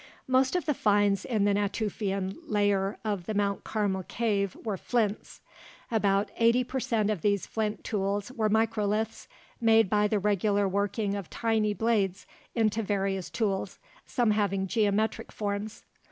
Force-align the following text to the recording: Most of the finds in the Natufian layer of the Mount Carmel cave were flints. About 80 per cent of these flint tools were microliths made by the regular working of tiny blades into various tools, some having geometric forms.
Most 0.27 0.55
of 0.55 0.65
the 0.65 0.73
finds 0.73 1.25
in 1.25 1.45
the 1.45 1.53
Natufian 1.53 2.35
layer 2.47 2.97
of 3.05 3.27
the 3.27 3.35
Mount 3.35 3.63
Carmel 3.63 4.01
cave 4.07 4.57
were 4.63 4.75
flints. 4.75 5.41
About 5.91 6.31
80 6.37 6.63
per 6.63 6.79
cent 6.79 7.11
of 7.11 7.21
these 7.21 7.45
flint 7.45 7.83
tools 7.83 8.31
were 8.31 8.49
microliths 8.49 9.27
made 9.61 9.91
by 9.91 10.07
the 10.07 10.17
regular 10.17 10.67
working 10.67 11.13
of 11.13 11.29
tiny 11.29 11.75
blades 11.75 12.25
into 12.55 12.81
various 12.81 13.29
tools, 13.29 13.77
some 14.07 14.31
having 14.31 14.65
geometric 14.65 15.31
forms. 15.31 15.83